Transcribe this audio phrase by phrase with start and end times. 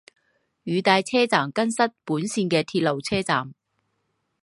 [0.63, 3.53] 羽带车站根室本线的铁路车站。